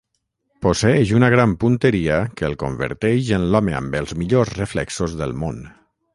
[0.65, 5.63] Posseeix una gran punteria que el converteix en l'home amb els millors reflexos del món.